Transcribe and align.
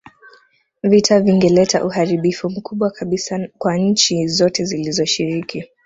Vita 0.83 1.19
vingeleta 1.21 1.85
uharibifu 1.85 2.49
mkubwa 2.49 2.91
kabisa 2.91 3.47
kwa 3.57 3.77
nchi 3.77 4.27
zote 4.27 4.65
zilizoshiriki 4.65 5.69